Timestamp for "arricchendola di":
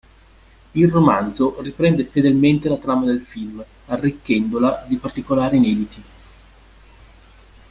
3.85-4.95